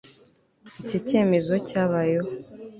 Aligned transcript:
icyo 0.81 0.97
cyemezo 1.07 1.53
cyabayeho 1.69 2.27